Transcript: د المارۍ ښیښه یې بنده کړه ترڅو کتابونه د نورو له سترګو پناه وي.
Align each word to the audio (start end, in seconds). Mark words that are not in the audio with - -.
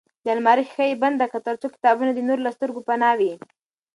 د 0.23 0.25
المارۍ 0.35 0.63
ښیښه 0.71 0.85
یې 0.89 0.99
بنده 1.03 1.25
کړه 1.31 1.41
ترڅو 1.47 1.67
کتابونه 1.75 2.11
د 2.13 2.19
نورو 2.27 2.45
له 2.47 2.51
سترګو 2.57 2.85
پناه 2.87 3.15
وي. 3.19 3.33